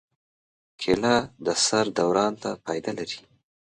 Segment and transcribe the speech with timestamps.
[0.81, 1.15] کېله
[1.45, 3.19] د سر دوران ته فایده لري.